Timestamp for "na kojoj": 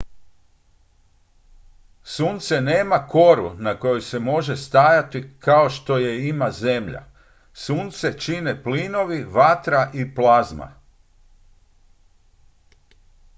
3.59-4.01